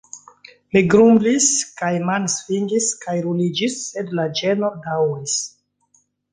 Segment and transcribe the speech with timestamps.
[0.75, 1.49] Mi grumblis
[1.81, 5.41] kaj mansvingis kaj ruliĝis sed la ĝeno daŭris.